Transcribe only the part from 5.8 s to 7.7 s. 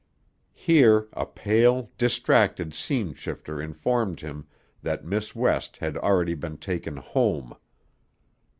already been taken home.